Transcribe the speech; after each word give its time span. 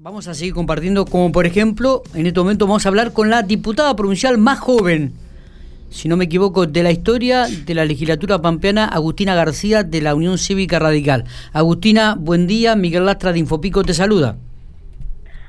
Vamos 0.00 0.28
a 0.28 0.34
seguir 0.34 0.54
compartiendo, 0.54 1.06
como 1.06 1.32
por 1.32 1.44
ejemplo, 1.44 2.04
en 2.14 2.24
este 2.24 2.38
momento 2.38 2.68
vamos 2.68 2.86
a 2.86 2.88
hablar 2.88 3.12
con 3.12 3.30
la 3.30 3.42
diputada 3.42 3.96
provincial 3.96 4.38
más 4.38 4.60
joven, 4.60 5.12
si 5.90 6.08
no 6.08 6.16
me 6.16 6.26
equivoco, 6.26 6.66
de 6.66 6.84
la 6.84 6.92
historia 6.92 7.46
de 7.48 7.74
la 7.74 7.84
legislatura 7.84 8.40
pampeana, 8.40 8.84
Agustina 8.84 9.34
García, 9.34 9.82
de 9.82 10.00
la 10.00 10.14
Unión 10.14 10.38
Cívica 10.38 10.78
Radical. 10.78 11.24
Agustina, 11.52 12.14
buen 12.16 12.46
día, 12.46 12.76
Miguel 12.76 13.06
Lastra 13.06 13.32
de 13.32 13.40
Infopico 13.40 13.82
te 13.82 13.92
saluda. 13.92 14.36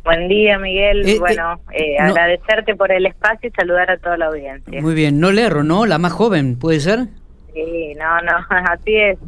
Buen 0.04 0.28
día, 0.28 0.58
Miguel. 0.58 1.08
Eh, 1.08 1.20
bueno, 1.20 1.62
eh, 1.72 1.94
eh 1.94 1.98
agradecerte 2.00 2.76
por 2.76 2.92
el 2.92 3.06
espacio 3.06 3.50
y 3.50 3.52
saludar 3.52 3.92
a 3.92 3.98
toda 3.98 4.18
la 4.18 4.26
audiencia. 4.28 4.82
Muy 4.82 4.96
bien, 4.96 5.20
no 5.20 5.32
le 5.32 5.44
erro, 5.44 5.64
¿no? 5.64 5.86
La 5.86 6.00
más 6.00 6.14
joven, 6.14 6.58
¿puede 6.58 6.80
ser? 6.80 7.06
Sí, 7.54 7.94
no, 8.00 8.22
no, 8.22 8.46
así 8.72 8.96
es. 8.96 9.20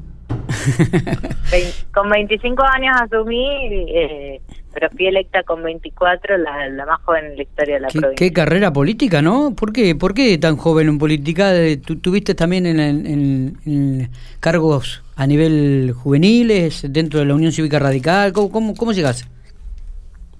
con 1.93 2.09
25 2.09 2.63
años 2.63 2.95
asumí, 3.01 3.47
eh, 3.93 4.41
pero 4.73 4.89
fui 4.89 5.07
electa 5.07 5.43
con 5.43 5.63
24, 5.63 6.37
la, 6.37 6.69
la, 6.69 6.85
más 6.85 7.01
joven 7.01 7.25
en 7.25 7.35
la 7.37 7.43
historia 7.43 7.75
de 7.75 7.81
la 7.81 7.87
provincia. 7.89 8.15
Qué 8.15 8.33
carrera 8.33 8.71
política, 8.71 9.21
¿no? 9.21 9.53
¿Por 9.55 9.73
qué, 9.73 9.95
¿Por 9.95 10.13
qué 10.13 10.37
tan 10.37 10.57
joven 10.57 10.87
en 10.87 10.97
política? 10.97 11.51
¿Tú, 11.85 11.97
¿Tuviste 11.97 12.35
también 12.35 12.65
en, 12.65 14.09
cargos 14.39 15.03
a 15.15 15.27
nivel 15.27 15.93
juveniles, 15.95 16.85
dentro 16.91 17.19
de 17.19 17.25
la 17.25 17.35
Unión 17.35 17.51
Cívica 17.51 17.79
Radical? 17.79 18.33
¿Cómo, 18.33 18.51
cómo, 18.51 18.75
cómo 18.75 18.91
llegaste? 18.91 19.25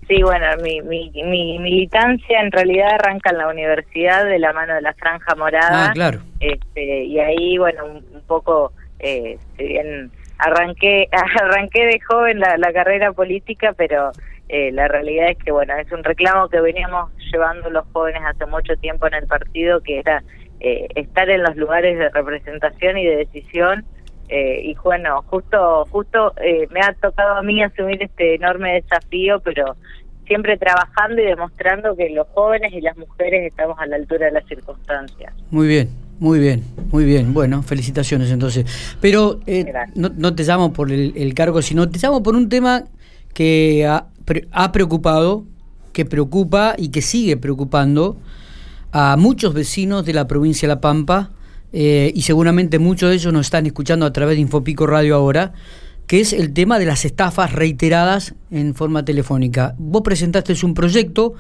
Sí, 0.08 0.22
bueno, 0.23 0.45
mi, 0.61 0.81
mi, 0.81 1.09
mi, 1.23 1.58
militancia 1.59 2.41
en 2.41 2.52
realidad 2.52 2.95
arranca 2.95 3.30
en 3.30 3.38
la 3.38 3.48
universidad 3.48 4.25
de 4.25 4.39
la 4.39 4.52
mano 4.52 4.73
de 4.73 4.81
la 4.81 4.94
Franja 4.94 5.36
Morada. 5.36 5.88
Ah, 5.88 5.91
claro. 5.94 6.20
Este, 6.39 7.05
y 7.05 7.20
ahí, 7.20 7.58
bueno, 7.58 7.86
un 7.86 8.22
poco 8.27 8.73
eh, 9.02 9.38
si 9.58 9.63
bien 9.63 10.11
arranqué 10.41 11.08
arranqué 11.41 11.86
de 11.86 12.00
joven 12.02 12.40
la, 12.40 12.73
carrera 12.73 13.13
política, 13.13 13.73
pero 13.77 14.12
eh, 14.50 14.72
la 14.72 14.88
realidad 14.88 15.30
es 15.30 15.38
que 15.38 15.52
bueno 15.52 15.73
es 15.76 15.91
un 15.91 16.04
reclamo 16.04 16.50
que 16.50 16.59
veníamos 16.59 17.12
llevando 17.31 17.70
los 17.70 17.86
jóvenes 17.94 18.22
hace 18.26 18.45
mucho 18.48 18.75
tiempo 18.78 19.08
en 19.08 19.14
el 19.14 19.28
partido, 19.28 19.81
que 19.81 20.00
era 20.00 20.23
eh, 20.59 20.88
estar 20.95 21.30
en 21.30 21.44
los 21.44 21.56
lugares 21.56 21.98
de 21.98 22.09
representación 22.09 22.98
y 22.98 23.06
de 23.06 23.17
decisión. 23.17 23.86
Eh, 24.30 24.61
y 24.64 24.75
bueno, 24.75 25.22
justo 25.23 25.86
justo 25.92 26.33
me 26.70 26.80
ha 26.80 26.94
tocado 26.94 27.36
a 27.36 27.42
mí 27.42 27.61
asumir 27.61 28.02
este 28.02 28.36
enorme 28.36 28.76
desafío, 28.76 29.42
pero 29.42 29.76
siempre 30.26 30.58
trabajando 30.58 31.22
y 31.22 31.26
demostrando 31.26 31.94
que 31.98 32.09
los 32.11 32.26
jóvenes 32.30 32.72
y 32.72 32.80
las 32.80 32.95
mujeres 32.95 33.48
estamos 33.48 33.78
a 33.78 33.86
la 33.88 33.98
altura 33.98 34.28
de 34.28 34.31
las 34.31 34.45
circunstancias. 34.45 35.33
Muy 35.50 35.67
bien, 35.67 35.89
muy 36.22 36.38
bien, 36.38 36.64
muy 36.91 37.03
bien. 37.03 37.33
Bueno, 37.33 37.64
felicitaciones 37.64 38.30
entonces. 38.30 38.67
Pero 39.00 39.39
eh, 39.47 39.66
no, 39.95 40.36
te 40.36 40.44
llamo 40.44 40.72
por 40.72 40.91
el, 40.91 41.33
cargo, 41.33 41.64
sino 41.64 41.89
te 41.89 41.97
llamo 41.97 42.22
por 42.22 42.36
un 42.36 42.47
tema 42.47 42.83
que 43.33 43.88
ha, 43.88 44.72
preocupado, 44.72 45.45
que 45.94 46.05
preocupa 46.05 46.75
y 46.77 46.89
que 46.89 47.02
sigue 47.02 47.38
preocupando 47.38 48.17
a 48.92 49.17
muchos 49.17 49.55
vecinos 49.55 50.05
de 50.05 50.14
la 50.14 50.27
provincia 50.27 50.67
de 50.67 50.75
La 50.75 50.80
Pampa, 50.80 51.31
eh, 51.73 52.11
y 52.14 52.22
seguramente 52.22 52.77
muchos 52.77 53.09
de 53.09 53.16
ellos 53.16 53.33
nos 53.33 53.47
están 53.47 53.66
escuchando 53.66 54.05
a 54.05 54.14
través 54.14 54.36
de 54.36 54.42
Infopico 54.42 54.86
Radio 54.86 55.16
ahora, 55.16 55.53
que 56.05 56.19
es 56.19 56.33
el 56.33 56.53
tema 56.53 56.77
de 56.77 56.86
las 56.86 57.03
estafas 57.03 57.52
reiteradas 57.52 58.36
en 58.52 58.75
forma 58.75 59.03
telefónica. 59.03 59.73
Vos 59.80 60.03
presentaste 60.03 60.53
un 60.64 60.75
proyecto 60.75 61.33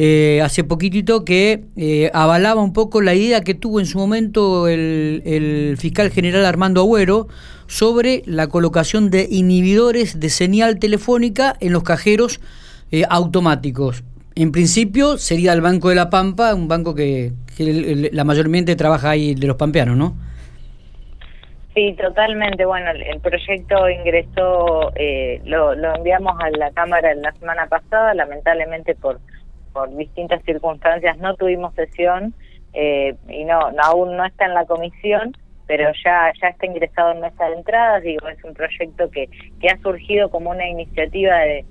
eh, 0.00 0.40
hace 0.44 0.62
poquitito 0.62 1.24
que 1.24 1.64
eh, 1.76 2.08
avalaba 2.14 2.62
un 2.62 2.72
poco 2.72 3.00
la 3.00 3.14
idea 3.14 3.40
que 3.40 3.54
tuvo 3.54 3.80
en 3.80 3.86
su 3.86 3.98
momento 3.98 4.68
el, 4.68 5.74
fiscal 5.76 6.12
general 6.12 6.46
Armando 6.46 6.82
Agüero 6.82 7.26
sobre 7.66 8.22
la 8.24 8.46
colocación 8.46 9.10
de 9.10 9.26
inhibidores 9.28 10.20
de 10.20 10.28
señal 10.28 10.78
telefónica 10.78 11.56
en 11.58 11.72
los 11.72 11.82
cajeros 11.82 12.40
eh, 12.92 13.02
automáticos. 13.10 14.04
En 14.36 14.52
principio 14.52 15.18
sería 15.18 15.52
el 15.52 15.62
Banco 15.62 15.88
de 15.88 15.96
la 15.96 16.10
Pampa, 16.10 16.54
un 16.54 16.68
banco 16.68 16.94
que, 16.94 17.32
la 17.58 18.22
mayormente 18.22 18.76
trabaja 18.76 19.10
ahí 19.10 19.34
de 19.34 19.48
los 19.48 19.56
pampeanos, 19.56 19.96
¿no? 19.96 20.14
Sí, 21.74 21.96
totalmente. 22.00 22.64
Bueno, 22.64 22.92
el, 22.92 23.18
proyecto 23.18 23.90
ingresó, 23.90 24.92
lo, 25.44 25.74
lo 25.74 25.96
enviamos 25.96 26.36
a 26.40 26.50
la 26.56 26.70
Cámara 26.70 27.12
la 27.16 27.32
semana 27.32 27.66
pasada, 27.66 28.14
lamentablemente 28.14 28.94
por 28.94 29.18
por 29.78 29.94
distintas 29.96 30.42
circunstancias 30.42 31.18
no 31.18 31.36
tuvimos 31.36 31.72
sesión 31.74 32.34
eh, 32.72 33.14
y 33.28 33.44
no, 33.44 33.60
aún 33.80 34.16
no 34.16 34.24
está 34.24 34.46
en 34.46 34.54
la 34.54 34.64
comisión, 34.64 35.36
pero 35.68 35.92
ya 36.04 36.32
ya 36.42 36.48
está 36.48 36.66
ingresado 36.66 37.12
en 37.12 37.20
mesa 37.20 37.48
de 37.48 37.54
entradas. 37.54 38.02
Digo, 38.02 38.26
es 38.26 38.42
un 38.42 38.54
proyecto 38.54 39.08
que, 39.08 39.28
que 39.60 39.68
ha 39.68 39.78
surgido 39.78 40.30
como 40.30 40.50
una 40.50 40.66
iniciativa 40.68 41.38
de, 41.38 41.64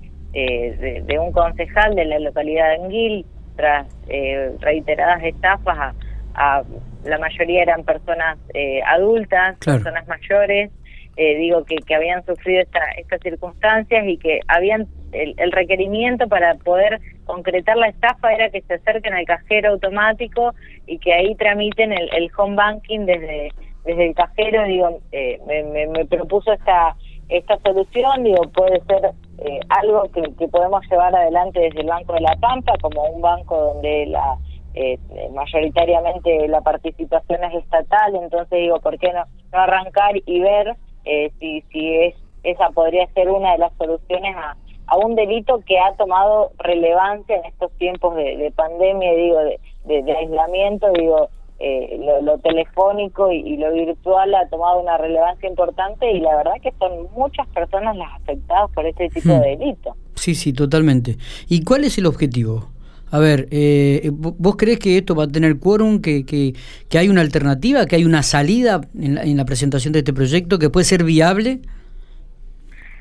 de, 1.06 1.18
un 1.18 1.32
concejal 1.32 1.94
de 1.96 2.06
la 2.06 2.18
localidad 2.18 2.70
de 2.70 2.74
Enguil 2.76 3.26
tras 3.56 3.86
eh, 4.08 4.52
reiteradas 4.60 5.22
estafas 5.24 5.94
a, 6.34 6.62
la 7.04 7.18
mayoría 7.18 7.62
eran 7.62 7.84
personas 7.84 8.38
eh, 8.54 8.80
adultas, 8.86 9.58
personas 9.58 10.06
mayores, 10.08 10.70
digo 11.18 11.64
que, 11.64 11.76
que 11.76 11.94
habían 11.94 12.24
sufrido 12.24 12.62
esta, 12.62 12.80
estas 12.96 13.20
circunstancias 13.20 14.04
y 14.06 14.18
que 14.18 14.40
habían 14.46 14.86
el, 15.12 15.52
requerimiento 15.52 16.28
para 16.28 16.54
poder 16.56 17.00
concretar 17.24 17.76
la 17.76 17.88
estafa 17.88 18.32
era 18.32 18.50
que 18.50 18.62
se 18.62 18.74
acerquen 18.74 19.14
al 19.14 19.24
cajero 19.24 19.70
automático 19.70 20.54
y 20.86 20.98
que 20.98 21.12
ahí 21.12 21.34
tramiten 21.34 21.92
el, 21.92 22.30
home 22.36 22.56
banking 22.56 23.06
desde 23.06 23.52
desde 23.84 24.08
el 24.08 24.14
cajero 24.14 24.64
digo 24.64 25.00
eh, 25.12 25.38
me, 25.46 26.04
propuso 26.06 26.52
esta 26.52 26.96
esta 27.28 27.58
solución 27.58 28.24
digo 28.24 28.42
puede 28.54 28.80
ser 28.82 29.12
eh, 29.38 29.60
algo 29.68 30.04
que, 30.12 30.22
que, 30.38 30.48
podemos 30.48 30.82
llevar 30.90 31.14
adelante 31.14 31.60
desde 31.60 31.80
el 31.80 31.86
banco 31.86 32.14
de 32.14 32.20
la 32.20 32.36
Pampa 32.36 32.74
como 32.82 33.04
un 33.04 33.22
banco 33.22 33.56
donde 33.56 34.06
la 34.06 34.36
eh, 34.74 34.98
mayoritariamente 35.32 36.48
la 36.48 36.60
participación 36.60 37.44
es 37.44 37.54
estatal 37.64 38.14
entonces 38.14 38.58
digo 38.58 38.80
por 38.80 38.98
qué 38.98 39.12
no, 39.12 39.24
no 39.52 39.58
arrancar 39.58 40.14
y 40.24 40.40
ver 40.40 40.76
si 41.38 41.62
si 41.72 41.94
es 41.94 42.14
esa 42.42 42.70
podría 42.70 43.06
ser 43.14 43.28
una 43.30 43.52
de 43.52 43.58
las 43.58 43.72
soluciones 43.76 44.34
a 44.36 44.56
a 44.88 44.96
un 44.96 45.14
delito 45.14 45.60
que 45.66 45.78
ha 45.78 45.94
tomado 45.96 46.50
relevancia 46.58 47.36
en 47.36 47.44
estos 47.44 47.70
tiempos 47.72 48.16
de, 48.16 48.52
pandemia, 48.56 49.12
digo, 49.12 49.38
de, 49.84 50.16
aislamiento, 50.16 50.90
digo, 50.92 51.28
eh, 51.58 52.00
lo, 52.22 52.38
telefónico 52.38 53.30
y, 53.30 53.56
lo 53.58 53.72
virtual 53.72 54.34
ha 54.34 54.48
tomado 54.48 54.80
una 54.80 54.96
relevancia 54.96 55.48
importante 55.48 56.10
y 56.10 56.20
la 56.20 56.36
verdad 56.36 56.52
que 56.62 56.72
son 56.78 57.06
muchas 57.14 57.46
personas 57.48 57.96
las 57.96 58.14
afectadas 58.14 58.70
por 58.70 58.86
este 58.86 59.10
tipo 59.10 59.28
de 59.28 59.56
hmm. 59.56 59.58
delito. 59.58 59.96
Sí, 60.14 60.34
sí, 60.34 60.52
totalmente. 60.54 61.16
¿Y 61.48 61.64
cuál 61.64 61.84
es 61.84 61.98
el 61.98 62.06
objetivo? 62.06 62.68
A 63.10 63.18
ver, 63.18 63.48
eh, 63.50 64.10
¿vos 64.12 64.56
crees 64.56 64.78
que 64.78 64.98
esto 64.98 65.14
va 65.14 65.24
a 65.24 65.28
tener 65.28 65.58
quórum, 65.58 66.00
que, 66.02 66.26
que, 66.26 66.52
que, 66.88 66.98
hay 66.98 67.08
una 67.08 67.22
alternativa, 67.22 67.86
que 67.86 67.96
hay 67.96 68.04
una 68.04 68.22
salida 68.22 68.80
en 68.98 69.14
la, 69.14 69.22
en 69.22 69.36
la 69.36 69.44
presentación 69.44 69.92
de 69.92 70.00
este 70.00 70.12
proyecto 70.12 70.58
que 70.58 70.68
puede 70.68 70.84
ser 70.84 71.04
viable? 71.04 71.60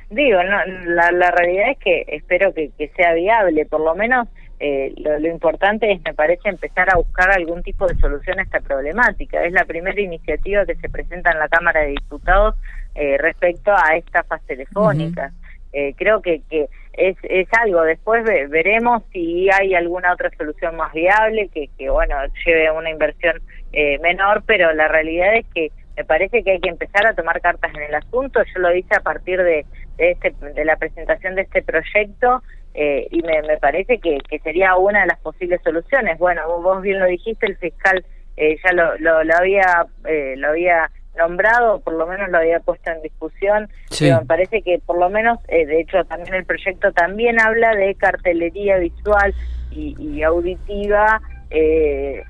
Digo, 0.10 0.42
no, 0.44 0.66
la, 0.94 1.12
la 1.12 1.32
realidad 1.32 1.72
es 1.72 1.78
que 1.80 2.06
espero 2.08 2.54
que, 2.54 2.72
que 2.78 2.90
sea 2.96 3.14
viable, 3.14 3.66
por 3.66 3.82
lo 3.82 3.94
menos 3.96 4.30
eh, 4.60 4.94
lo, 4.98 5.20
lo, 5.20 5.28
importante 5.28 5.92
es, 5.92 6.02
me 6.04 6.14
parece, 6.14 6.50
empezar 6.50 6.88
a 6.92 6.98
buscar 6.98 7.30
algún 7.32 7.62
tipo 7.62 7.86
de 7.86 7.96
solución 7.96 8.40
a 8.40 8.44
esta 8.44 8.60
problemática. 8.60 9.44
Es 9.44 9.52
la 9.54 9.66
primera 9.66 10.00
iniciativa 10.02 10.66
que 10.66 10.76
se 10.76 10.90
presenta 10.90 11.32
en 11.32 11.40
la 11.40 11.48
Cámara 11.48 11.82
de 11.82 11.90
Diputados 11.90 12.56
eh, 12.96 13.18
respecto 13.20 13.72
a 13.72 13.96
estafas 13.96 14.42
telefónicas. 14.48 15.34
Eh, 15.78 15.94
creo 15.96 16.24
que, 16.24 16.42
que 16.50 16.68
es, 16.94 17.16
es 17.22 17.48
algo, 17.62 17.84
después 17.84 18.24
veremos 18.24 19.04
si 19.14 19.48
hay 19.52 19.76
alguna 19.76 20.12
otra 20.12 20.32
solución 20.36 20.76
más 20.76 20.92
viable 20.92 21.50
que, 21.54 21.70
que 21.78 21.92
bueno, 21.92 22.16
lleve 22.44 22.72
una 22.72 22.90
inversión 22.90 23.40
eh, 23.74 24.00
menor, 24.00 24.42
pero 24.48 24.74
la 24.74 24.88
realidad 24.88 25.36
es 25.36 25.46
que 25.54 25.72
me 25.96 26.04
parece 26.04 26.44
que 26.44 26.54
hay 26.54 26.60
que 26.60 26.70
empezar 26.70 27.06
a 27.06 27.14
tomar 27.14 27.42
cartas 27.42 27.72
en 27.76 27.84
el 27.84 27.94
asunto. 27.94 28.42
Yo 28.44 28.60
lo 28.60 28.76
hice 28.76 28.96
a 28.96 29.02
partir 29.02 29.38
de, 29.44 29.68
de, 29.98 30.12
este, 30.12 30.32
de 30.32 30.66
la 30.66 30.78
presentación 30.78 31.36
de 31.36 31.44
este 31.44 31.62
proyecto 31.62 32.42
eh, 32.74 33.08
y 33.12 33.22
me, 33.22 33.44
me 33.44 33.58
parece 33.58 34.00
que, 34.00 34.18
que, 34.28 34.40
sería 34.40 34.76
una 34.78 35.02
de 35.02 35.08
las 35.08 35.20
posibles 35.20 35.62
soluciones. 35.64 36.18
Bueno, 36.18 36.42
vos, 36.62 36.82
bien 36.82 37.00
lo 37.00 37.06
dijiste, 37.06 37.46
el 37.46 37.58
fiscal 37.58 38.04
eh, 38.36 38.58
ya 38.64 38.74
lo, 38.74 38.98
lo, 38.98 39.36
había 39.36 39.86
eh, 40.06 40.34
lo 40.38 40.50
había 40.50 40.90
nombrado, 41.18 41.80
por 41.82 41.94
lo 41.94 42.08
menos 42.08 42.30
lo 42.30 42.38
había 42.38 42.60
puesto 42.60 42.92
en 42.92 43.02
discusión, 43.02 43.70
pero 43.98 44.22
me 44.22 44.26
parece 44.26 44.62
que 44.62 44.80
por 44.80 44.98
lo 44.98 45.10
menos, 45.10 45.40
de 45.48 45.80
hecho 45.80 46.04
también 46.06 46.36
el 46.36 46.46
proyecto 46.46 46.92
también 46.92 47.40
habla 47.40 47.76
de 47.76 47.96
cartelería 47.96 48.78
visual 48.78 49.34
y, 49.72 49.96
y 50.00 50.24
auditiva 50.24 51.22
eh, 51.50 52.24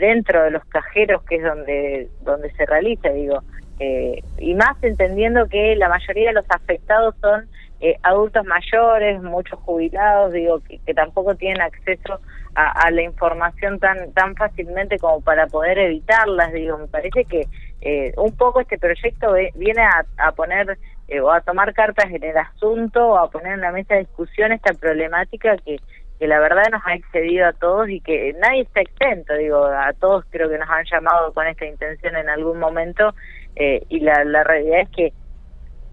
dentro 0.00 0.42
de 0.42 0.50
los 0.50 0.64
cajeros 0.64 1.22
que 1.24 1.36
es 1.36 1.42
donde 1.44 2.08
donde 2.22 2.50
se 2.54 2.66
realiza 2.66 3.10
digo. 3.10 3.42
Eh, 3.80 4.22
y 4.38 4.54
más 4.54 4.76
entendiendo 4.82 5.48
que 5.48 5.74
la 5.76 5.88
mayoría 5.88 6.28
de 6.28 6.34
los 6.34 6.44
afectados 6.48 7.14
son 7.20 7.48
eh, 7.84 7.98
adultos 8.02 8.46
mayores, 8.46 9.22
muchos 9.22 9.58
jubilados, 9.60 10.32
digo, 10.32 10.58
que, 10.60 10.94
tampoco 10.94 11.34
tienen 11.34 11.60
acceso 11.60 12.18
a, 12.54 12.90
la 12.90 13.02
información 13.02 13.78
tan 13.78 14.10
tan 14.12 14.34
fácilmente 14.36 14.98
como 14.98 15.20
para 15.20 15.48
poder 15.48 15.76
evitarlas, 15.78 16.50
digo, 16.54 16.78
me 16.78 16.86
parece 16.86 17.26
que 17.26 17.46
eh, 17.82 18.14
un 18.16 18.34
poco 18.38 18.60
este 18.60 18.78
proyecto 18.78 19.34
viene 19.56 19.82
a, 19.82 20.32
poner 20.32 20.78
eh, 21.08 21.20
o 21.20 21.30
a 21.30 21.42
tomar 21.42 21.74
cartas 21.74 22.10
en 22.10 22.24
el 22.24 22.38
asunto 22.38 23.06
o 23.06 23.18
a 23.18 23.30
poner 23.30 23.52
en 23.52 23.60
la 23.60 23.70
mesa 23.70 23.92
de 23.92 24.00
discusión 24.00 24.52
esta 24.52 24.72
problemática 24.72 25.58
que, 25.58 25.78
que 26.18 26.26
la 26.26 26.40
verdad 26.40 26.70
nos 26.72 26.80
ha 26.86 26.94
excedido 26.94 27.46
a 27.46 27.52
todos 27.52 27.90
y 27.90 28.00
que 28.00 28.34
nadie 28.40 28.62
está 28.62 28.80
exento, 28.80 29.34
digo, 29.34 29.62
a 29.62 29.92
todos 29.92 30.24
creo 30.30 30.48
que 30.48 30.56
nos 30.56 30.70
han 30.70 30.86
llamado 30.90 31.34
con 31.34 31.46
esta 31.46 31.66
intención 31.66 32.16
en 32.16 32.30
algún 32.30 32.58
momento 32.58 33.14
eh, 33.56 33.84
y 33.90 34.00
la, 34.00 34.24
la 34.24 34.42
realidad 34.42 34.80
es 34.80 34.88
que 34.88 35.12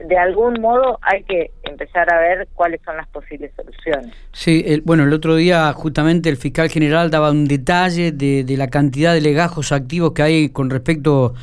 de 0.07 0.17
algún 0.17 0.59
modo 0.61 0.99
hay 1.01 1.23
que 1.23 1.51
empezar 1.63 2.11
a 2.13 2.19
ver 2.19 2.47
cuáles 2.53 2.81
son 2.85 2.97
las 2.97 3.07
posibles 3.07 3.51
soluciones. 3.55 4.15
Sí, 4.31 4.63
el, 4.65 4.81
bueno, 4.81 5.03
el 5.03 5.13
otro 5.13 5.35
día 5.35 5.71
justamente 5.73 6.29
el 6.29 6.37
fiscal 6.37 6.69
general 6.69 7.09
daba 7.11 7.31
un 7.31 7.45
detalle 7.45 8.11
de, 8.11 8.43
de 8.43 8.57
la 8.57 8.69
cantidad 8.69 9.13
de 9.13 9.21
legajos 9.21 9.71
activos 9.71 10.13
que 10.13 10.21
hay 10.21 10.49
con 10.49 10.69
respecto 10.69 11.33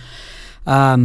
a, 0.66 0.96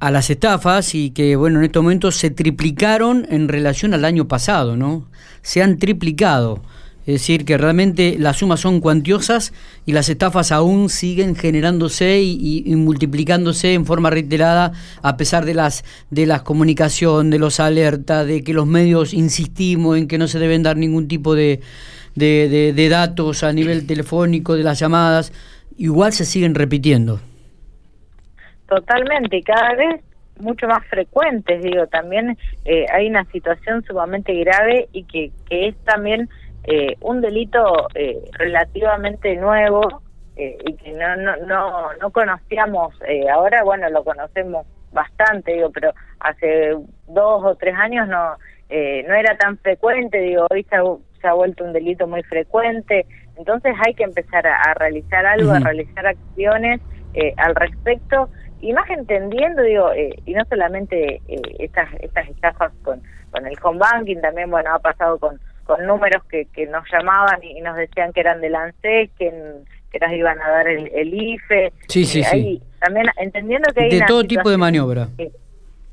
a, 0.00 0.10
las 0.10 0.30
estafas 0.30 0.94
y 0.94 1.10
que, 1.10 1.36
bueno, 1.36 1.58
en 1.60 1.64
estos 1.64 1.82
momentos 1.82 2.16
se 2.16 2.30
triplicaron 2.30 3.26
en 3.30 3.48
relación 3.48 3.94
al 3.94 4.04
año 4.04 4.28
pasado, 4.28 4.76
¿no? 4.76 5.04
Se 5.42 5.62
han 5.62 5.78
triplicado. 5.78 6.60
Es 7.06 7.14
decir, 7.14 7.44
que 7.44 7.56
realmente 7.56 8.16
las 8.18 8.38
sumas 8.38 8.58
son 8.58 8.80
cuantiosas 8.80 9.52
y 9.86 9.92
las 9.92 10.08
estafas 10.08 10.50
aún 10.50 10.88
siguen 10.88 11.36
generándose 11.36 12.20
y, 12.20 12.64
multiplicándose 12.74 13.74
en 13.74 13.86
forma 13.86 14.10
reiterada 14.10 14.72
a 15.02 15.16
pesar 15.16 15.44
de 15.44 15.54
las 15.54 15.84
de 16.10 16.26
las 16.26 16.42
comunicación, 16.42 17.30
de 17.30 17.38
los 17.38 17.60
alertas, 17.60 18.26
de 18.26 18.42
que 18.42 18.52
los 18.52 18.66
medios 18.66 19.14
insistimos 19.14 19.98
en 19.98 20.08
que 20.08 20.18
no 20.18 20.26
se 20.26 20.40
deben 20.40 20.64
dar 20.64 20.76
ningún 20.76 21.06
tipo 21.06 21.36
de, 21.36 21.60
de, 22.16 22.48
de, 22.48 22.72
de 22.72 22.88
datos 22.88 23.44
a 23.44 23.52
nivel 23.52 23.86
telefónico, 23.86 24.56
de 24.56 24.64
las 24.64 24.80
llamadas, 24.80 25.32
igual 25.76 26.12
se 26.12 26.24
siguen 26.24 26.56
repitiendo. 26.56 27.20
Totalmente, 28.68 29.36
y 29.36 29.42
cada 29.42 29.74
vez 29.76 30.00
mucho 30.40 30.66
más 30.66 30.84
frecuentes, 30.86 31.62
digo, 31.62 31.86
también 31.86 32.36
eh, 32.64 32.86
hay 32.92 33.08
una 33.08 33.24
situación 33.26 33.84
sumamente 33.84 34.34
grave 34.34 34.88
y 34.92 35.04
que, 35.04 35.30
que 35.48 35.68
es 35.68 35.76
también 35.84 36.28
eh, 36.66 36.96
un 37.00 37.20
delito 37.20 37.88
eh, 37.94 38.18
relativamente 38.32 39.36
nuevo 39.36 40.02
eh, 40.36 40.56
y 40.66 40.74
que 40.74 40.92
no, 40.92 41.16
no, 41.16 41.36
no, 41.46 41.94
no 41.94 42.10
conocíamos, 42.10 42.94
eh, 43.06 43.28
ahora 43.30 43.62
bueno, 43.64 43.88
lo 43.90 44.04
conocemos 44.04 44.66
bastante, 44.92 45.52
digo, 45.52 45.70
pero 45.70 45.92
hace 46.20 46.76
dos 47.06 47.44
o 47.44 47.54
tres 47.54 47.74
años 47.76 48.08
no, 48.08 48.36
eh, 48.68 49.04
no 49.08 49.14
era 49.14 49.36
tan 49.36 49.58
frecuente, 49.58 50.18
digo, 50.18 50.46
hoy 50.50 50.64
se 50.64 50.76
ha, 50.76 50.82
se 51.20 51.28
ha 51.28 51.34
vuelto 51.34 51.64
un 51.64 51.72
delito 51.72 52.06
muy 52.06 52.22
frecuente, 52.24 53.06
entonces 53.36 53.74
hay 53.84 53.94
que 53.94 54.04
empezar 54.04 54.46
a, 54.46 54.56
a 54.56 54.74
realizar 54.74 55.24
algo, 55.24 55.50
uh 55.50 55.54
-huh. 55.54 55.56
a 55.56 55.60
realizar 55.60 56.06
acciones 56.06 56.80
eh, 57.14 57.32
al 57.36 57.54
respecto 57.54 58.28
y 58.60 58.72
más 58.72 58.88
entendiendo, 58.90 59.62
digo, 59.62 59.92
eh, 59.92 60.14
y 60.24 60.34
no 60.34 60.42
solamente 60.48 61.20
eh, 61.28 61.40
estas 61.58 61.88
estas 62.00 62.28
estafas 62.28 62.72
con, 62.82 63.02
con 63.30 63.46
el 63.46 63.56
home 63.62 63.78
banking, 63.78 64.20
también, 64.20 64.50
bueno, 64.50 64.74
ha 64.74 64.78
pasado 64.78 65.18
con 65.18 65.38
con 65.66 65.84
números 65.84 66.24
que, 66.24 66.46
que 66.46 66.66
nos 66.66 66.84
llamaban 66.90 67.42
y, 67.42 67.60
nos 67.60 67.76
decían 67.76 68.12
que 68.12 68.20
eran 68.20 68.40
del 68.40 68.54
ANSES, 68.54 69.10
que, 69.18 69.32
que 69.90 69.98
nos 69.98 70.12
iban 70.12 70.40
a 70.40 70.50
dar 70.50 70.68
el, 70.68 70.90
el 70.94 71.12
IFE. 71.12 71.72
Sí, 71.88 72.04
sí, 72.04 72.20
eh, 72.20 72.24
sí. 72.24 72.62
También 72.80 73.06
entendiendo 73.16 73.72
que 73.74 73.84
hay 73.84 73.90
de 73.90 73.96
una 73.98 74.06
todo 74.06 74.24
tipo 74.24 74.48
de 74.48 74.56
maniobra. 74.56 75.08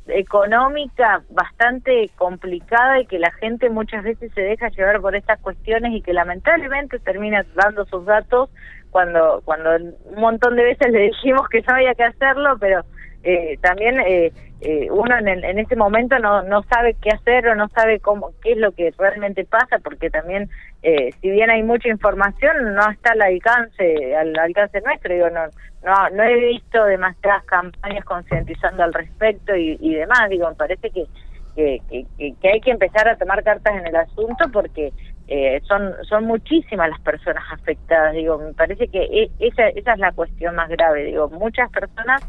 económica 0.08 1.24
bastante 1.30 2.10
complicada 2.18 3.00
y 3.02 3.06
que 3.08 3.20
la 3.20 3.32
gente 3.32 3.70
muchas 3.70 4.04
veces 4.04 4.32
se 4.34 4.42
deja 4.42 4.70
llevar 4.70 5.02
por 5.02 5.16
estas 5.16 5.40
cuestiones 5.40 5.94
y 5.94 6.02
que 6.02 6.14
lamentablemente 6.14 7.00
termina 7.00 7.46
dando 7.56 7.86
sus 7.86 8.06
datos 8.06 8.50
cuando 8.92 9.42
cuando 9.44 9.72
un 9.76 10.22
montón 10.22 10.56
de 10.56 10.66
veces 10.66 10.92
le 10.92 11.00
dijimos 11.04 11.50
que 11.50 11.62
no 11.62 11.74
había 11.74 11.96
que 11.96 12.04
hacerlo, 12.04 12.58
pero 12.60 12.86
eh, 13.24 13.58
también 13.62 14.00
eh, 14.02 14.32
eh, 14.66 14.88
uno 14.90 15.18
en, 15.18 15.28
el, 15.28 15.44
en 15.44 15.60
ese 15.60 15.76
momento 15.76 16.18
no, 16.20 16.42
no 16.44 16.64
sabe 16.64 16.96
qué 17.02 17.10
hacer 17.10 17.48
o 17.48 17.56
no 17.56 17.68
sabe 17.70 18.00
cómo 18.00 18.32
qué 18.42 18.54
es 18.54 18.58
lo 18.58 18.72
que 18.72 18.94
realmente 18.98 19.44
pasa 19.44 19.80
porque 19.84 20.10
también 20.10 20.50
eh, 20.84 21.10
si 21.22 21.32
bien 21.32 21.50
hay 21.50 21.64
mucha 21.64 21.90
información 21.90 22.74
no 22.74 22.90
está 22.90 23.12
al 23.12 23.22
alcance 23.22 24.16
al 24.16 24.38
alcance 24.40 24.80
nuestro. 24.82 25.14
Digo 25.14 25.30
no 25.30 25.48
no 25.84 26.10
no 26.12 26.24
he 26.24 26.36
visto 26.36 26.84
demasiadas 26.86 27.44
campañas 27.44 28.06
concientizando 28.06 28.84
al 28.84 28.94
respecto 28.94 29.54
y, 29.54 29.96
demás. 29.96 30.30
Digo 30.30 30.48
me 30.50 30.56
parece 30.56 30.90
que 30.92 31.08
que, 31.56 31.82
que 31.90 32.34
que 32.42 32.50
hay 32.50 32.62
que 32.62 32.72
empezar 32.72 33.10
a 33.10 33.18
tomar 33.18 33.44
cartas 33.44 33.76
en 33.76 33.88
el 33.88 33.96
asunto 33.98 34.46
porque 34.52 34.94
eh, 35.28 35.62
son 35.68 35.94
son 36.08 36.24
muchísimas 36.24 36.90
las 36.90 37.02
personas 37.02 37.44
afectadas. 37.52 38.14
Digo 38.14 38.38
me 38.38 38.54
parece 38.54 38.88
que 38.88 39.02
e, 39.04 39.32
esa 39.40 39.68
esa 39.68 39.94
es 39.94 40.00
la 40.00 40.14
cuestión 40.14 40.56
más 40.56 40.70
grave. 40.70 41.04
Digo 41.04 41.30
muchas 41.30 41.70
personas 41.70 42.22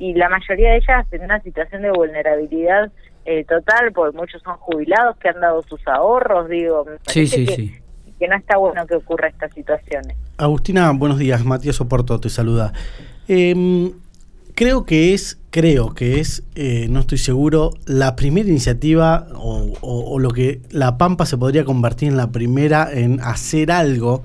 y 0.00 0.14
la 0.14 0.28
mayoría 0.28 0.70
de 0.70 0.76
ellas 0.78 1.06
en 1.12 1.22
una 1.22 1.40
situación 1.42 1.82
de 1.82 1.90
vulnerabilidad 1.90 2.90
eh, 3.26 3.44
total, 3.44 3.92
porque 3.94 4.16
muchos 4.16 4.42
son 4.42 4.56
jubilados 4.56 5.16
que 5.18 5.28
han 5.28 5.40
dado 5.40 5.62
sus 5.62 5.86
ahorros, 5.86 6.48
digo, 6.48 6.86
sí, 7.06 7.26
sí, 7.26 7.44
que, 7.44 7.54
sí. 7.54 7.74
que 8.18 8.26
no 8.26 8.34
está 8.34 8.56
bueno 8.56 8.86
que 8.86 8.96
ocurra 8.96 9.28
estas 9.28 9.52
situaciones. 9.52 10.16
Agustina, 10.38 10.90
buenos 10.92 11.18
días, 11.18 11.44
Matías 11.44 11.80
Oporto 11.82 12.18
te 12.18 12.30
saluda. 12.30 12.72
Eh, 13.28 13.92
creo 14.54 14.86
que 14.86 15.12
es, 15.12 15.38
creo 15.50 15.94
que 15.94 16.18
es, 16.18 16.44
eh, 16.54 16.86
no 16.88 17.00
estoy 17.00 17.18
seguro, 17.18 17.72
la 17.84 18.16
primera 18.16 18.48
iniciativa 18.48 19.26
o, 19.34 19.74
o, 19.82 20.14
o, 20.14 20.18
lo 20.18 20.30
que 20.30 20.62
La 20.70 20.96
Pampa 20.96 21.26
se 21.26 21.36
podría 21.36 21.64
convertir 21.64 22.08
en 22.08 22.16
la 22.16 22.32
primera 22.32 22.88
en 22.90 23.20
hacer 23.20 23.70
algo 23.70 24.22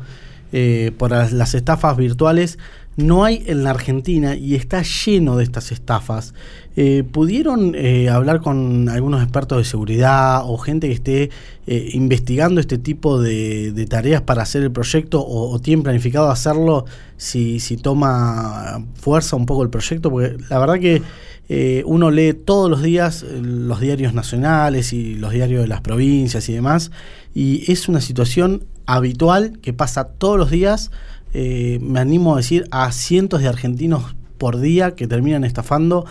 eh, 0.57 0.93
por 0.97 1.11
las 1.11 1.53
estafas 1.53 1.97
virtuales 1.97 2.59
no 2.97 3.25
hay 3.25 3.43
en 3.47 3.63
la 3.63 3.71
Argentina 3.71 4.35
y 4.35 4.55
está 4.55 4.81
lleno 4.81 5.35
de 5.37 5.43
estas 5.43 5.71
estafas. 5.71 6.33
Eh, 6.77 7.03
¿Pudieron 7.09 7.73
eh, 7.75 8.09
hablar 8.09 8.41
con 8.41 8.89
algunos 8.89 9.21
expertos 9.21 9.57
de 9.57 9.63
seguridad 9.63 10.41
o 10.45 10.57
gente 10.57 10.87
que 10.87 10.93
esté 10.93 11.29
eh, 11.67 11.89
investigando 11.93 12.59
este 12.59 12.77
tipo 12.77 13.21
de, 13.21 13.71
de, 13.71 13.85
tareas 13.85 14.21
para 14.21 14.43
hacer 14.43 14.63
el 14.63 14.71
proyecto 14.71 15.21
o, 15.21 15.51
o 15.51 15.59
tienen 15.59 15.83
planificado 15.83 16.29
hacerlo 16.29 16.85
si, 17.17 17.59
si, 17.59 17.77
toma 17.77 18.83
fuerza 18.95 19.35
un 19.35 19.45
poco 19.45 19.63
el 19.63 19.69
proyecto? 19.69 20.09
Porque 20.09 20.37
la 20.49 20.59
verdad 20.59 20.79
que 20.79 21.01
eh, 21.47 21.83
uno 21.85 22.09
lee 22.09 22.33
todos 22.33 22.69
los 22.69 22.81
días 22.81 23.23
los 23.23 23.79
diarios 23.79 24.13
nacionales 24.13 24.93
y 24.93 25.13
los 25.15 25.31
diarios 25.31 25.61
de 25.61 25.67
las 25.67 25.81
provincias 25.81 26.49
y 26.49 26.53
demás 26.53 26.89
y 27.35 27.71
es 27.71 27.87
una 27.87 28.01
situación 28.01 28.63
habitual 28.85 29.59
que 29.61 29.73
pasa 29.73 30.05
todos 30.05 30.37
los 30.37 30.49
días 30.49 30.91
eh, 31.37 31.79
me 31.81 31.99
animo 31.99 32.33
a 32.33 32.37
decir, 32.37 32.65
a 32.71 32.89
cientos 32.93 33.41
de 33.41 33.49
argentinos 33.49 34.15
por 34.37 34.61
día 34.61 34.95
que 34.95 35.05
terminan 35.05 35.43
estafando. 35.43 36.05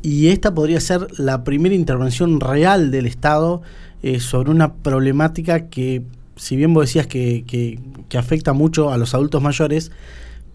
Y 0.00 0.28
esta 0.28 0.54
podría 0.54 0.80
ser 0.80 1.08
la 1.18 1.42
primera 1.42 1.74
intervención 1.74 2.38
real 2.38 2.92
del 2.92 3.06
Estado 3.06 3.62
eh, 4.04 4.20
sobre 4.20 4.52
una 4.52 4.74
problemática 4.74 5.68
que, 5.70 6.04
si 6.36 6.54
bien 6.54 6.72
vos 6.72 6.86
decías 6.86 7.08
que, 7.08 7.42
que, 7.48 7.80
que 8.08 8.16
afecta 8.16 8.52
mucho 8.52 8.92
a 8.92 8.96
los 8.96 9.12
adultos 9.14 9.42
mayores, 9.42 9.90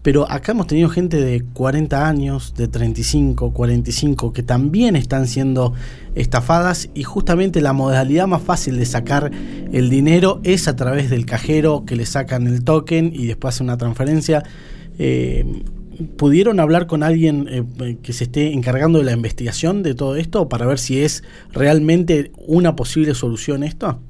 pero 0.02 0.30
acá 0.30 0.52
hemos 0.52 0.66
tenido 0.66 0.88
gente 0.88 1.18
de 1.18 1.42
40 1.52 2.08
años, 2.08 2.54
de 2.54 2.68
35, 2.68 3.52
45, 3.52 4.32
que 4.32 4.42
también 4.42 4.96
están 4.96 5.26
siendo 5.26 5.74
estafadas 6.14 6.90
y 6.94 7.02
justamente 7.02 7.60
la 7.60 7.74
modalidad 7.74 8.26
más 8.26 8.42
fácil 8.42 8.78
de 8.78 8.86
sacar 8.86 9.30
el 9.72 9.90
dinero 9.90 10.40
es 10.42 10.68
a 10.68 10.76
través 10.76 11.10
del 11.10 11.26
cajero 11.26 11.84
que 11.86 11.96
le 11.96 12.06
sacan 12.06 12.46
el 12.46 12.64
token 12.64 13.10
y 13.14 13.26
después 13.26 13.54
hace 13.54 13.62
una 13.62 13.76
transferencia. 13.76 14.42
Eh, 14.98 15.44
¿Pudieron 16.16 16.60
hablar 16.60 16.86
con 16.86 17.02
alguien 17.02 17.46
eh, 17.50 17.96
que 18.02 18.14
se 18.14 18.24
esté 18.24 18.54
encargando 18.54 19.00
de 19.00 19.04
la 19.04 19.12
investigación 19.12 19.82
de 19.82 19.94
todo 19.94 20.16
esto 20.16 20.48
para 20.48 20.64
ver 20.64 20.78
si 20.78 21.02
es 21.04 21.22
realmente 21.52 22.32
una 22.46 22.74
posible 22.74 23.12
solución 23.12 23.62
esto? 23.62 24.00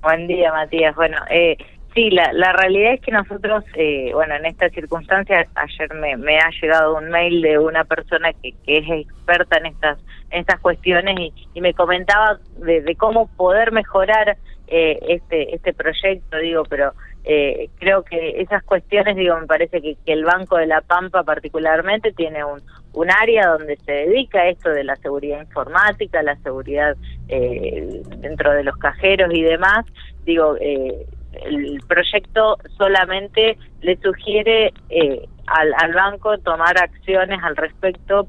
Buen 0.00 0.26
día, 0.26 0.50
Matías. 0.50 0.96
Bueno, 0.96 1.18
eh, 1.30 1.58
Sí, 1.94 2.10
la, 2.10 2.32
la 2.32 2.52
realidad 2.54 2.94
es 2.94 3.00
que 3.02 3.12
nosotros, 3.12 3.64
eh, 3.74 4.12
bueno, 4.14 4.34
en 4.34 4.46
estas 4.46 4.72
circunstancias, 4.72 5.46
ayer 5.54 5.94
me, 5.94 6.16
me 6.16 6.38
ha 6.38 6.48
llegado 6.60 6.96
un 6.96 7.10
mail 7.10 7.42
de 7.42 7.58
una 7.58 7.84
persona 7.84 8.32
que, 8.32 8.54
que 8.64 8.78
es 8.78 8.88
experta 8.88 9.58
en 9.58 9.66
estas 9.66 9.98
en 10.30 10.40
estas 10.40 10.58
cuestiones 10.60 11.14
y, 11.20 11.34
y 11.52 11.60
me 11.60 11.74
comentaba 11.74 12.38
de, 12.56 12.80
de, 12.80 12.96
cómo 12.96 13.28
poder 13.36 13.72
mejorar 13.72 14.38
eh, 14.68 14.98
este 15.06 15.54
este 15.54 15.74
proyecto, 15.74 16.38
digo, 16.38 16.62
pero 16.64 16.94
eh, 17.24 17.68
creo 17.78 18.02
que 18.04 18.40
esas 18.40 18.62
cuestiones, 18.64 19.14
digo, 19.14 19.38
me 19.38 19.46
parece 19.46 19.82
que, 19.82 19.96
que 20.06 20.12
el 20.14 20.24
Banco 20.24 20.56
de 20.56 20.66
la 20.66 20.80
Pampa 20.80 21.22
particularmente 21.24 22.12
tiene 22.12 22.42
un, 22.42 22.62
un 22.94 23.10
área 23.10 23.48
donde 23.48 23.76
se 23.84 23.92
dedica 23.92 24.40
a 24.40 24.48
esto 24.48 24.70
de 24.70 24.84
la 24.84 24.96
seguridad 24.96 25.40
informática, 25.40 26.22
la 26.22 26.36
seguridad 26.36 26.96
eh, 27.28 28.00
dentro 28.16 28.52
de 28.52 28.64
los 28.64 28.76
cajeros 28.78 29.32
y 29.32 29.42
demás, 29.42 29.84
digo, 30.24 30.56
eh, 30.58 31.06
el 31.46 31.80
proyecto 31.86 32.56
solamente 32.76 33.56
le 33.80 33.96
sugiere 33.96 34.72
eh, 34.88 35.28
al, 35.46 35.74
al, 35.78 35.92
banco 35.92 36.38
tomar 36.38 36.78
acciones 36.78 37.38
al 37.42 37.56
respecto. 37.56 38.26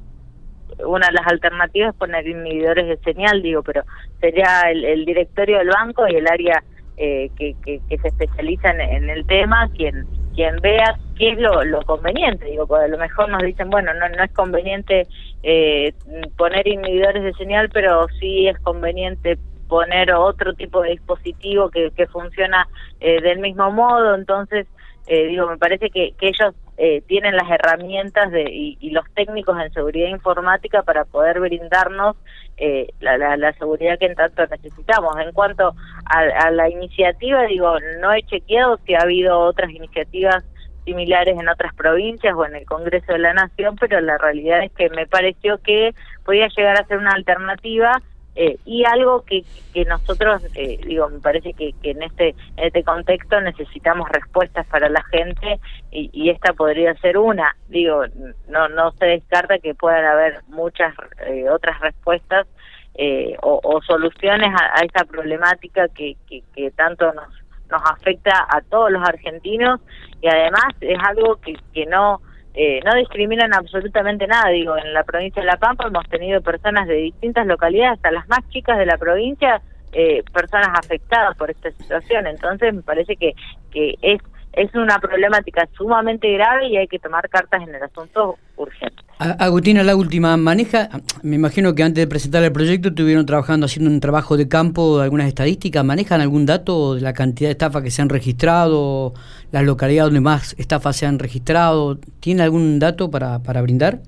Una 0.86 1.08
de 1.08 1.14
las 1.14 1.28
alternativas 1.28 1.94
es 1.94 2.00
poner 2.00 2.28
inhibidores 2.28 2.88
de 2.88 2.98
señal, 2.98 3.42
digo, 3.42 3.62
pero 3.62 3.84
sería 4.20 4.62
el, 4.72 4.84
el 4.84 5.06
directorio 5.06 5.60
del 5.60 5.70
banco 5.70 6.08
y 6.08 6.16
el 6.16 6.28
área 6.28 6.64
eh, 6.98 7.30
que, 7.38 7.56
que, 7.64 7.80
que, 7.90 7.98
se 7.98 8.08
especializa 8.08 8.72
en, 8.72 8.82
en, 8.82 9.10
el 9.10 9.26
tema 9.26 9.70
quien 9.76 10.06
quien 10.36 10.58
vea 10.58 10.98
qué 11.18 11.32
es 11.32 11.40
lo, 11.40 11.64
lo 11.64 11.82
conveniente. 11.84 12.46
Digo, 12.46 12.68
porque 12.68 12.86
a 12.86 12.88
lo 12.88 12.98
mejor 12.98 13.30
nos 13.30 13.42
dicen, 13.44 13.70
bueno, 13.70 13.94
no, 13.94 14.10
no 14.10 14.24
es 14.24 14.32
conveniente 14.32 15.08
eh, 15.44 15.94
poner 16.38 16.68
inhibidores 16.68 17.24
de 17.24 17.34
señal, 17.34 17.70
pero 17.72 18.08
sí 18.20 18.48
es 18.48 18.58
conveniente 18.60 19.38
poner 19.68 20.12
otro 20.12 20.54
tipo 20.54 20.82
de 20.82 20.92
dispositivo 20.92 21.70
que, 21.70 21.92
que 21.92 22.08
funciona 22.08 22.68
eh, 23.00 23.22
del 23.22 23.40
mismo 23.40 23.72
modo. 23.72 24.16
Entonces, 24.16 24.68
eh, 25.08 25.28
digo, 25.28 25.48
me 25.48 25.58
parece 25.58 25.90
que, 25.90 26.14
que 26.18 26.30
ellos 26.30 26.54
eh, 26.78 27.02
tienen 27.08 27.36
las 27.36 27.50
herramientas 27.52 28.32
de, 28.32 28.46
y, 28.50 28.90
los 28.92 29.06
técnicos 29.14 29.60
en 29.60 29.72
seguridad 29.74 30.08
informática 30.08 30.82
para 30.82 31.06
poder 31.06 31.40
brindarnos 31.40 32.16
eh, 32.58 32.88
la, 33.00 33.18
la, 33.38 33.54
seguridad 33.54 34.00
que 34.00 34.06
en 34.06 34.16
tanto 34.16 34.46
necesitamos. 34.48 35.16
En 35.20 35.34
cuanto 35.34 35.76
a, 36.06 36.52
la 36.52 36.70
iniciativa, 36.70 37.44
digo, 37.44 37.76
no 38.00 38.14
he 38.14 38.24
chequeado 38.24 38.80
si 38.86 38.96
ha 38.96 39.02
habido 39.02 39.40
otras 39.40 39.72
iniciativas 39.72 40.44
similares 40.86 41.38
en 41.40 41.48
otras 41.48 41.74
provincias 41.76 42.34
o 42.36 42.46
en 42.46 42.56
el 42.56 42.66
Congreso 42.66 43.14
de 43.14 43.20
la 43.20 43.34
Nación, 43.34 43.76
pero 43.80 44.00
la 44.02 44.18
realidad 44.18 44.64
es 44.64 44.72
que 44.72 44.90
me 44.90 45.06
pareció 45.06 45.58
que 45.60 45.94
podía 46.26 46.48
llegar 46.48 46.80
a 46.80 46.86
ser 46.88 46.98
una 46.98 47.12
alternativa 47.12 48.02
eh, 48.36 48.58
y 48.66 48.84
algo 48.86 49.22
que, 49.22 49.44
que 49.74 49.86
nosotros, 49.86 50.42
eh, 50.56 50.80
digo, 50.86 51.08
me 51.10 51.20
parece 51.20 51.54
que, 51.54 51.74
que 51.84 51.92
en 51.92 52.02
este 52.02 52.30
en 52.58 52.66
este 52.66 52.84
contexto 52.84 53.40
necesitamos 53.42 54.10
respuestas 54.10 54.66
para 54.68 54.90
la 54.90 55.04
gente 55.04 55.60
y, 55.92 56.30
esta 56.30 56.54
podría 56.54 56.96
ser 56.96 57.18
una. 57.18 57.56
Digo, 57.70 58.04
no 58.48 58.68
no 58.70 58.92
se 58.94 59.06
descarta 59.06 59.60
que 59.60 59.76
puedan 59.76 60.06
haber 60.06 60.42
muchas 60.48 60.96
eh, 61.28 61.48
otras 61.50 61.80
respuestas 61.80 62.48
eh, 62.96 63.36
o, 63.42 63.60
o, 63.64 63.82
soluciones 63.84 64.50
a, 64.50 64.80
a 64.80 64.84
esta 64.84 65.06
problemática 65.06 65.88
que, 65.90 66.16
que, 66.28 66.44
que 66.56 66.72
tanto 66.72 67.14
nos 67.14 67.28
nos 67.70 67.82
afecta 67.90 68.46
a 68.50 68.62
todos 68.62 68.92
los 68.92 69.02
argentinos 69.08 69.80
y 70.22 70.28
además 70.28 70.66
es 70.82 70.98
algo 71.08 71.38
que, 71.38 71.56
que 71.74 71.86
no 71.86 72.22
eh, 72.54 72.80
no 72.86 72.96
discriminan 72.96 73.54
absolutamente 73.54 74.28
nada. 74.28 74.50
Digo, 74.50 74.78
en 74.78 74.94
la 74.94 75.04
provincia 75.04 75.42
de 75.42 75.48
La 75.48 75.58
Pampa 75.58 75.88
hemos 75.88 76.08
tenido 76.08 76.42
personas 76.42 76.88
de 76.88 76.96
distintas 76.96 77.48
localidades, 77.48 77.98
hasta 77.98 78.12
las 78.12 78.28
más 78.28 78.48
chicas 78.50 78.78
de 78.78 78.86
la 78.86 78.98
provincia, 78.98 79.62
eh, 79.92 80.24
personas 80.32 80.70
afectadas 80.74 81.36
por 81.38 81.50
esta 81.50 81.72
situación. 81.72 82.28
Entonces, 82.28 82.74
me 82.74 82.82
parece 82.82 83.16
que, 83.16 83.34
que 83.72 83.96
es 84.02 84.22
es 84.54 84.74
una 84.76 85.00
problemática 85.00 85.68
sumamente 85.76 86.32
grave 86.32 86.68
y 86.68 86.78
hay 86.78 86.88
que 86.88 87.00
tomar 87.00 87.28
cartas 87.30 87.62
en 87.64 87.74
el 87.74 87.82
asunto 87.82 88.38
urgente. 88.56 89.04
Agustina, 89.18 89.84
la 89.84 89.96
última, 89.96 90.36
maneja, 90.38 90.90
me 91.24 91.36
imagino 91.36 91.74
que 91.74 91.84
antes 91.84 92.04
de 92.04 92.08
presentar 92.08 92.44
el 92.44 92.52
proyecto 92.52 92.90
estuvieron 92.90 93.26
trabajando 93.26 93.66
haciendo 93.66 93.90
un 93.90 94.00
trabajo 94.00 94.38
de 94.38 94.48
campo, 94.48 95.00
algunas 95.00 95.28
estadísticas, 95.28 95.84
¿manejan 95.84 96.22
algún 96.22 96.46
dato 96.46 96.96
de 96.96 97.02
la 97.02 97.14
cantidad 97.14 97.48
de 97.48 97.54
estafas 97.54 97.84
que 97.84 97.92
se 97.92 98.02
han 98.02 98.10
registrado, 98.10 99.14
las 99.52 99.64
localidades 99.64 100.12
donde 100.12 100.22
más 100.22 100.56
estafas 100.60 100.98
se 100.98 101.06
han 101.06 101.20
registrado? 101.20 101.98
¿Tiene 102.20 102.44
algún 102.44 102.80
dato 102.80 103.10
para, 103.10 103.40
para 103.40 103.62
brindar? 103.62 104.00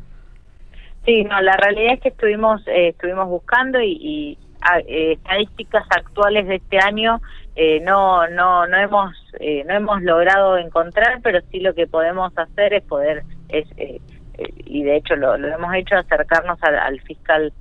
Sí, 1.06 1.24
no, 1.24 1.40
la 1.42 1.56
realidad 1.56 1.94
es 1.94 2.02
que 2.02 2.10
estuvimos, 2.10 2.62
eh, 2.68 2.90
estuvimos 2.90 3.28
buscando 3.30 3.80
y, 3.80 4.34
eh, 4.34 4.45
estadísticas 4.88 5.86
actuales 5.90 6.48
de 6.48 6.56
este 6.56 6.80
año 6.80 7.22
eh, 7.56 7.80
no 7.82 8.28
no 8.28 8.68
no 8.68 8.78
hemos 8.78 9.14
eh, 9.40 9.64
no 9.66 9.74
hemos 9.74 10.02
logrado 10.02 10.58
encontrar 10.58 11.20
pero 11.24 11.40
sí 11.52 11.60
lo 11.60 11.74
que 11.74 11.88
podemos 11.88 12.32
hacer 12.38 12.74
es 12.74 12.84
poder 12.84 13.24
es 13.50 13.68
y 14.66 14.84
de 14.84 14.98
hecho 14.98 15.16
lo, 15.16 15.38
lo, 15.38 15.48
hemos 15.48 15.74
hecho 15.76 15.96
acercarnos 15.96 16.62
al, 16.62 17.00
fiscal 17.02 17.54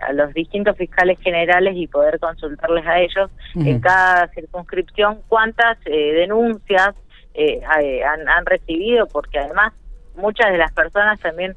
a 0.00 0.12
los 0.14 0.32
distintos 0.32 0.74
fiscales 0.78 1.20
generales 1.20 1.74
y 1.76 1.86
poder 1.86 2.18
consultarles 2.18 2.86
a 2.86 3.00
ellos 3.00 3.30
en 3.54 3.80
cada 3.80 4.28
circunscripción 4.28 5.18
cuántas 5.28 5.78
denuncias 5.84 6.94
han, 7.68 8.28
han 8.28 8.46
recibido 8.46 9.06
porque 9.06 9.38
además 9.38 9.74
muchas 10.16 10.50
de 10.50 10.58
las 10.58 10.72
personas 10.72 11.20
también 11.20 11.54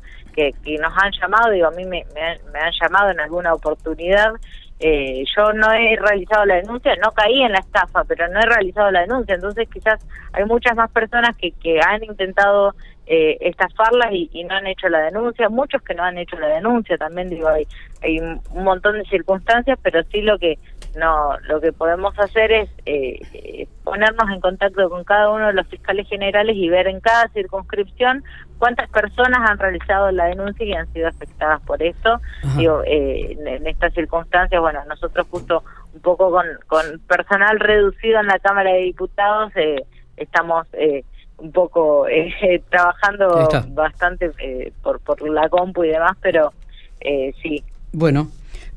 que, 0.63 0.77
nos 0.77 0.93
han 0.97 1.11
llamado, 1.11 1.51
digo, 1.51 1.67
a 1.67 1.71
mí 1.71 1.85
me, 1.85 2.05
me, 2.13 2.59
han, 2.59 2.71
llamado 2.81 3.11
en 3.11 3.19
alguna 3.19 3.53
oportunidad, 3.53 4.31
eh, 4.79 5.23
yo 5.35 5.51
no 5.53 5.71
he 5.73 5.97
realizado 5.97 6.45
la 6.45 6.55
denuncia, 6.55 6.95
no 7.03 7.11
caí 7.11 7.41
en 7.41 7.51
la 7.51 7.59
estafa, 7.59 8.03
pero 8.05 8.27
no 8.29 8.39
he 8.39 8.45
realizado 8.45 8.91
la 8.91 9.01
denuncia, 9.01 9.35
entonces 9.35 9.67
quizás 9.71 10.05
hay 10.31 10.45
muchas 10.45 10.75
más 10.75 10.89
personas 10.91 11.35
que, 11.35 11.51
que 11.51 11.79
han 11.81 12.03
intentado 12.03 12.73
eh, 13.05 13.37
estafarlas 13.41 14.11
y, 14.11 14.29
y, 14.31 14.43
no 14.45 14.55
han 14.55 14.67
hecho 14.67 14.87
la 14.87 14.99
denuncia, 14.99 15.49
muchos 15.49 15.81
que 15.81 15.95
no 15.95 16.03
han 16.03 16.17
hecho 16.17 16.39
la 16.39 16.47
denuncia, 16.47 16.97
también 16.97 17.29
digo, 17.29 17.49
hay, 17.49 17.67
hay 18.01 18.19
un 18.19 18.41
montón 18.53 18.99
de 18.99 19.05
circunstancias, 19.05 19.77
pero 19.81 20.01
sí 20.11 20.21
lo 20.21 20.37
que 20.37 20.57
no 20.97 21.37
lo 21.47 21.61
que 21.61 21.71
podemos 21.71 22.17
hacer 22.19 22.51
es 22.51 22.69
eh, 22.85 23.67
ponernos 23.83 24.29
en 24.31 24.39
contacto 24.39 24.89
con 24.89 25.03
cada 25.03 25.29
uno 25.29 25.47
de 25.47 25.53
los 25.53 25.67
fiscales 25.67 26.07
generales 26.07 26.55
y 26.55 26.69
ver 26.69 26.87
en 26.87 26.99
cada 26.99 27.27
circunscripción 27.29 28.23
cuántas 28.57 28.89
personas 28.89 29.49
han 29.49 29.57
realizado 29.57 30.11
la 30.11 30.25
denuncia 30.25 30.65
y 30.65 30.73
han 30.73 30.91
sido 30.93 31.07
afectadas 31.07 31.61
por 31.61 31.81
esto. 31.81 32.19
Digo, 32.57 32.81
eh, 32.85 33.37
en, 33.39 33.67
estas 33.67 33.93
circunstancias, 33.93 34.61
bueno, 34.61 34.83
nosotros 34.85 35.27
justo 35.29 35.63
un 35.93 36.01
poco 36.01 36.31
con, 36.31 36.45
con 36.67 36.99
personal 37.07 37.59
reducido 37.59 38.19
en 38.19 38.27
la 38.27 38.39
Cámara 38.39 38.71
de 38.71 38.81
Diputados 38.81 39.51
eh, 39.55 39.83
estamos 40.17 40.67
eh, 40.73 41.03
un 41.41 41.51
poco 41.51 42.07
eh, 42.07 42.61
trabajando 42.69 43.49
bastante 43.69 44.31
eh, 44.39 44.71
por, 44.81 44.99
por 44.99 45.27
la 45.29 45.49
compu 45.49 45.83
y 45.83 45.89
demás, 45.89 46.17
pero 46.21 46.53
eh, 46.99 47.33
sí. 47.41 47.63
Bueno, 47.91 48.29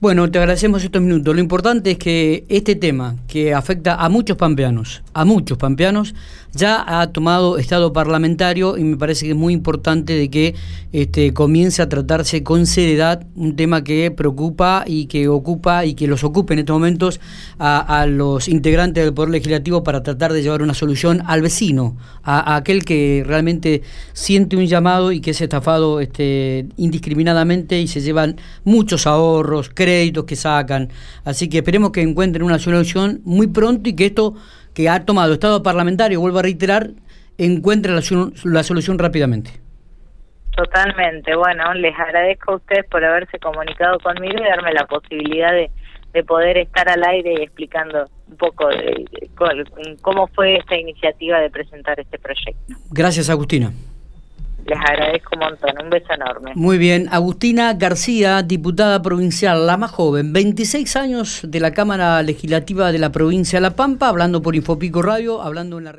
bueno, 0.02 0.28
te 0.32 0.40
agradecemos 0.40 0.82
estos 0.82 1.00
minutos. 1.00 1.32
Lo 1.32 1.40
importante 1.40 1.92
es 1.92 1.96
que 1.96 2.44
este 2.48 2.74
tema, 2.74 3.14
que 3.28 3.54
afecta 3.54 3.94
a 3.94 4.08
muchos 4.08 4.36
pampeanos, 4.36 5.00
a 5.14 5.24
muchos 5.24 5.58
pampeanos, 5.58 6.12
ya 6.52 7.00
ha 7.00 7.12
tomado 7.12 7.56
estado 7.56 7.92
parlamentario 7.92 8.76
y 8.76 8.82
me 8.82 8.96
parece 8.96 9.26
que 9.26 9.30
es 9.30 9.36
muy 9.36 9.54
importante 9.54 10.14
de 10.14 10.28
que 10.28 10.56
este, 10.92 11.32
comience 11.32 11.82
a 11.82 11.88
tratarse 11.88 12.42
con 12.42 12.66
seriedad 12.66 13.24
un 13.36 13.54
tema 13.54 13.84
que 13.84 14.10
preocupa 14.10 14.82
y 14.88 15.06
que 15.06 15.28
ocupa 15.28 15.86
y 15.86 15.94
que 15.94 16.08
los 16.08 16.24
ocupe 16.24 16.54
en 16.54 16.58
estos 16.58 16.74
momentos 16.74 17.20
a, 17.60 18.04
los 18.08 18.48
integrantes 18.48 19.04
del 19.04 19.14
Poder 19.14 19.30
Legislativo 19.30 19.84
para 19.84 20.02
tratar 20.02 20.32
de 20.32 20.42
llevar 20.42 20.62
una 20.62 20.74
solución 20.74 21.22
al 21.26 21.42
vecino, 21.42 21.96
a, 22.24 22.56
aquel 22.56 22.84
que 22.84 23.22
realmente 23.24 23.82
siente 24.14 24.56
un 24.56 24.66
llamado 24.66 25.12
y 25.12 25.20
que 25.20 25.30
es 25.30 25.40
estafado 25.40 26.00
este, 26.00 26.66
indiscriminadamente 26.76 27.80
y 27.80 27.86
se 27.86 28.00
llevan 28.00 28.36
muchos 28.64 29.06
ahorros, 29.06 29.70
créditos 29.72 29.91
que 30.26 30.36
sacan. 30.36 30.88
Así 31.24 31.48
que 31.48 31.58
esperemos 31.58 31.90
que 31.90 32.02
encuentren 32.02 32.44
una 32.44 32.58
solución 32.58 33.20
muy 33.24 33.46
pronto 33.46 33.88
y 33.88 33.96
que 33.96 34.06
esto 34.06 34.34
que 34.74 34.88
ha 34.88 35.04
tomado 35.04 35.32
Estado 35.34 35.62
parlamentario, 35.62 36.20
vuelvo 36.20 36.38
a 36.38 36.42
reiterar, 36.42 36.90
encuentre 37.38 37.92
la, 37.92 38.02
la 38.44 38.62
solución 38.62 38.98
rápidamente. 38.98 39.50
Totalmente. 40.56 41.34
Bueno, 41.34 41.72
les 41.74 41.98
agradezco 41.98 42.52
a 42.52 42.56
ustedes 42.56 42.84
por 42.86 43.04
haberse 43.04 43.38
comunicado 43.38 43.98
conmigo 44.00 44.34
y 44.38 44.48
darme 44.48 44.72
la 44.72 44.86
posibilidad 44.86 45.52
de, 45.52 45.70
de 46.12 46.24
poder 46.24 46.58
estar 46.58 46.88
al 46.88 47.02
aire 47.04 47.42
explicando 47.42 48.06
un 48.28 48.36
poco 48.36 48.68
de, 48.68 49.06
cómo 50.02 50.26
fue 50.28 50.56
esta 50.56 50.76
iniciativa 50.76 51.40
de 51.40 51.50
presentar 51.50 51.98
este 51.98 52.18
proyecto. 52.18 52.74
Gracias, 52.90 53.30
Agustina. 53.30 53.72
Les 54.66 54.78
agradezco 54.78 55.30
un 55.34 55.40
montón, 55.40 55.84
un 55.84 55.90
beso 55.90 56.12
enorme. 56.12 56.52
Muy 56.54 56.78
bien, 56.78 57.08
Agustina 57.10 57.74
García, 57.74 58.42
diputada 58.42 59.02
provincial, 59.02 59.66
la 59.66 59.76
más 59.76 59.90
joven, 59.90 60.32
26 60.32 60.96
años 60.96 61.40
de 61.44 61.60
la 61.60 61.72
Cámara 61.72 62.22
Legislativa 62.22 62.92
de 62.92 62.98
la 62.98 63.10
provincia 63.10 63.58
de 63.58 63.62
La 63.62 63.76
Pampa, 63.76 64.08
hablando 64.08 64.40
por 64.40 64.54
Infopico 64.54 65.02
Radio, 65.02 65.42
hablando 65.42 65.78
en 65.78 65.84
la 65.84 65.92